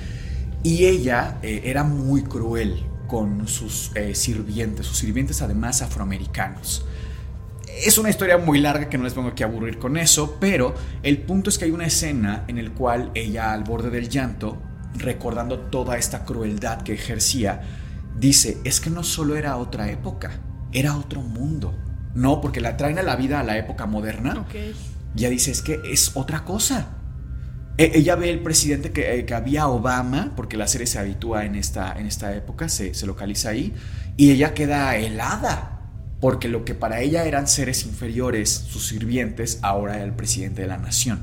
[0.62, 6.84] y ella eh, era muy cruel con sus eh, sirvientes, sus sirvientes además afroamericanos.
[7.84, 11.18] Es una historia muy larga que no les pongo que aburrir con eso, pero el
[11.18, 14.60] punto es que hay una escena en el cual ella al borde del llanto,
[14.94, 17.62] recordando toda esta crueldad que ejercía,
[18.18, 20.40] dice, es que no solo era otra época,
[20.72, 21.74] era otro mundo.
[22.14, 24.46] No, porque la traen a la vida a la época moderna.
[25.16, 26.90] Ya dice, es que es otra cosa.
[27.78, 31.44] E, ella ve el presidente que, eh, que, había Obama, porque la serie se habitúa
[31.44, 33.74] en esta, en esta época, se, se localiza ahí,
[34.16, 35.80] y ella queda helada,
[36.20, 40.68] porque lo que para ella eran seres inferiores, sus sirvientes, ahora era el presidente de
[40.68, 41.20] la nación.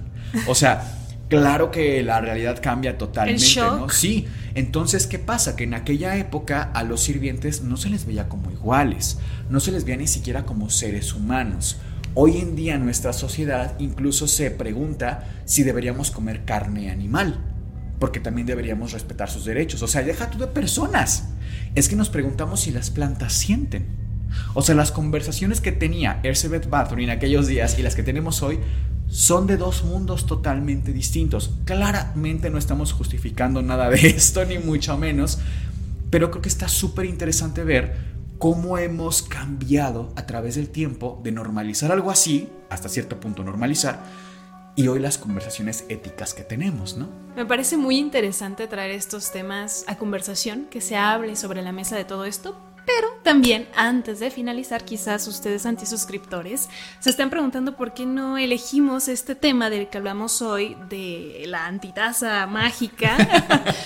[0.48, 3.90] O sea, claro que la realidad cambia totalmente, ¿no?
[3.90, 4.28] Sí.
[4.56, 5.56] Entonces, ¿qué pasa?
[5.56, 9.18] Que en aquella época a los sirvientes no se les veía como iguales,
[9.50, 11.78] no se les veía ni siquiera como seres humanos.
[12.16, 17.40] Hoy en día nuestra sociedad incluso se pregunta si deberíamos comer carne animal,
[18.00, 19.82] porque también deberíamos respetar sus derechos.
[19.82, 21.30] O sea, deja tú de personas.
[21.74, 23.88] Es que nos preguntamos si las plantas sienten.
[24.54, 28.44] O sea, las conversaciones que tenía Elizabeth Bathory en aquellos días y las que tenemos
[28.44, 28.60] hoy
[29.08, 31.56] son de dos mundos totalmente distintos.
[31.66, 35.40] Claramente no estamos justificando nada de esto, ni mucho menos,
[36.12, 38.13] pero creo que está súper interesante ver
[38.44, 44.04] cómo hemos cambiado a través del tiempo de normalizar algo así, hasta cierto punto normalizar,
[44.76, 47.08] y hoy las conversaciones éticas que tenemos, ¿no?
[47.38, 51.96] Me parece muy interesante traer estos temas a conversación, que se hable sobre la mesa
[51.96, 56.68] de todo esto, pero también, antes de finalizar, quizás ustedes antisuscriptores
[57.00, 61.66] se están preguntando por qué no elegimos este tema del que hablamos hoy de la
[61.66, 63.16] antitaza mágica.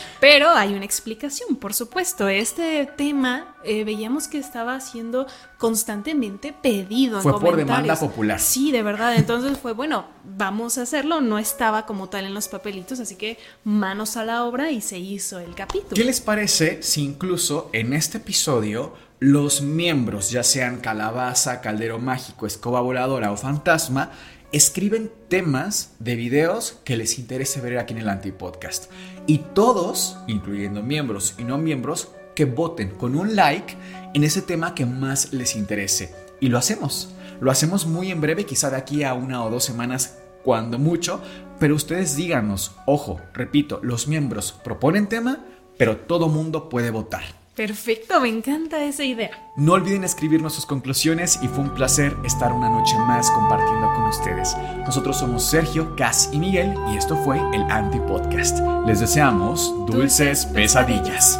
[0.20, 2.28] pero hay una explicación, por supuesto.
[2.28, 7.22] Este tema eh, veíamos que estaba siendo constantemente pedido.
[7.22, 8.40] Fue por demanda popular.
[8.40, 9.16] Sí, de verdad.
[9.16, 11.22] Entonces fue, bueno, vamos a hacerlo.
[11.22, 14.98] No estaba como tal en los papelitos, así que manos a la obra y se
[14.98, 15.96] hizo el capítulo.
[15.96, 22.46] ¿Qué les parece si incluso en este episodio los miembros, ya sean calabaza, caldero mágico,
[22.46, 24.12] escoba voladora o fantasma,
[24.52, 28.92] escriben temas de videos que les interese ver aquí en el Antipodcast.
[29.26, 33.76] Y todos, incluyendo miembros y no miembros, que voten con un like
[34.14, 36.14] en ese tema que más les interese.
[36.40, 37.10] Y lo hacemos.
[37.42, 41.20] Lo hacemos muy en breve, quizá de aquí a una o dos semanas, cuando mucho.
[41.60, 45.46] Pero ustedes díganos, ojo, repito, los miembros proponen tema,
[45.80, 47.24] pero todo mundo puede votar.
[47.56, 49.32] Perfecto, me encanta esa idea.
[49.58, 54.04] No olviden escribirnos sus conclusiones y fue un placer estar una noche más compartiendo con
[54.06, 54.56] ustedes.
[54.86, 58.60] Nosotros somos Sergio, Cas y Miguel y esto fue el Anti Podcast.
[58.86, 61.40] Les deseamos dulces, pesadillas.